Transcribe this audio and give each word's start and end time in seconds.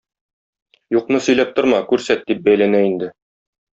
Юкны 0.99 1.21
сөйләп 1.25 1.53
торма, 1.59 1.81
күрсәт,- 1.93 2.25
дип 2.33 2.43
бәйләнә 2.49 2.83
инде. 2.89 3.13